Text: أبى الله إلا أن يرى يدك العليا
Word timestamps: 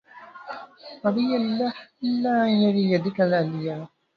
أبى 1.05 1.35
الله 1.37 1.73
إلا 2.03 2.43
أن 2.43 2.49
يرى 2.49 2.91
يدك 2.91 3.21
العليا 3.21 3.87